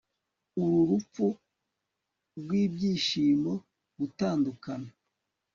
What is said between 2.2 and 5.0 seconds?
rwibyishimo.... gutandukana